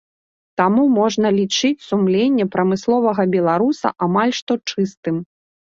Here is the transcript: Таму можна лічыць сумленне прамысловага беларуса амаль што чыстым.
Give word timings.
Таму 0.61 0.85
можна 0.99 1.27
лічыць 1.39 1.85
сумленне 1.89 2.49
прамысловага 2.57 3.29
беларуса 3.39 3.87
амаль 4.09 4.33
што 4.41 4.63
чыстым. 4.73 5.15